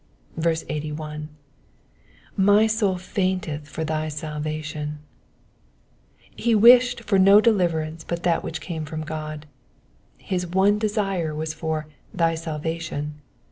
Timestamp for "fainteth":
2.97-3.67